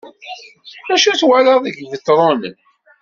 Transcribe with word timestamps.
Acu 0.93 1.11
twalaḍ 1.19 1.59
deg 1.63 1.75
Ibetṛunen? 1.83 2.57